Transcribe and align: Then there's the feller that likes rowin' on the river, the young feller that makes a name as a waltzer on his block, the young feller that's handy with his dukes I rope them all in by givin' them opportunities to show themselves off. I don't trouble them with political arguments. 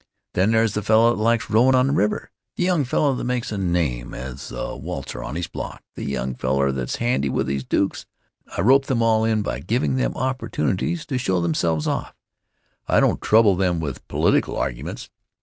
Then 0.33 0.49
there's 0.49 0.73
the 0.73 0.81
feller 0.81 1.11
that 1.11 1.21
likes 1.21 1.47
rowin' 1.51 1.75
on 1.75 1.85
the 1.85 1.93
river, 1.93 2.31
the 2.55 2.63
young 2.63 2.85
feller 2.85 3.13
that 3.13 3.23
makes 3.23 3.51
a 3.51 3.57
name 3.59 4.15
as 4.15 4.51
a 4.51 4.75
waltzer 4.75 5.21
on 5.23 5.35
his 5.35 5.45
block, 5.47 5.83
the 5.93 6.03
young 6.03 6.33
feller 6.33 6.71
that's 6.71 6.95
handy 6.95 7.29
with 7.29 7.47
his 7.47 7.63
dukes 7.63 8.07
I 8.57 8.61
rope 8.61 8.87
them 8.87 9.03
all 9.03 9.23
in 9.23 9.43
by 9.43 9.59
givin' 9.59 9.97
them 9.97 10.15
opportunities 10.15 11.05
to 11.05 11.19
show 11.19 11.39
themselves 11.39 11.85
off. 11.85 12.15
I 12.87 12.99
don't 12.99 13.21
trouble 13.21 13.55
them 13.55 13.79
with 13.79 14.07
political 14.07 14.57
arguments. 14.57 15.11